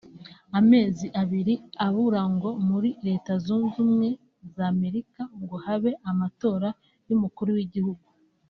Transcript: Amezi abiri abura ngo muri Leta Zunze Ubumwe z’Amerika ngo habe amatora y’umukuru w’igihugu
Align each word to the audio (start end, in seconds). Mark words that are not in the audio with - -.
Amezi 0.59 1.05
abiri 1.21 1.53
abura 1.85 2.21
ngo 2.33 2.49
muri 2.69 2.89
Leta 3.07 3.31
Zunze 3.45 3.75
Ubumwe 3.83 4.09
z’Amerika 4.55 5.21
ngo 5.41 5.55
habe 5.65 5.91
amatora 6.11 6.69
y’umukuru 7.09 7.49
w’igihugu 7.57 8.05